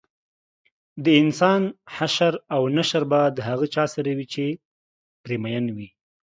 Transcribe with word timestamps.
دانسان 1.05 1.63
حشر 1.95 2.33
او 2.55 2.61
نشر 2.77 3.03
به 3.11 3.21
د 3.35 3.37
هغه 3.49 3.65
چا 3.75 3.85
سره 3.93 4.11
وي 4.17 4.25
چې 4.33 4.45
پرې 5.23 5.35
مین 5.43 5.65
وي 5.75 5.89